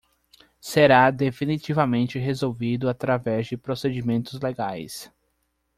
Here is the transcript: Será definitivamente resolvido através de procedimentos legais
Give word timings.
Será 0.59 1.11
definitivamente 1.11 2.17
resolvido 2.17 2.89
através 2.89 3.45
de 3.45 3.55
procedimentos 3.55 4.41
legais 4.41 5.11